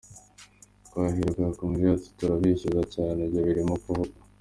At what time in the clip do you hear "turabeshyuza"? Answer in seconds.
2.17-2.83